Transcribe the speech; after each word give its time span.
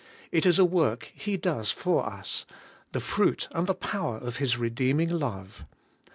It 0.31 0.47
is 0.47 0.57
a 0.57 0.65
work 0.65 1.11
He 1.13 1.37
does 1.37 1.69
for 1.69 2.07
us,— 2.07 2.47
the 2.91 2.99
fruit 2.99 3.47
and 3.51 3.67
the 3.67 3.75
power 3.75 4.17
of 4.17 4.37
His 4.37 4.57
redeeming 4.57 5.09
love. 5.09 5.63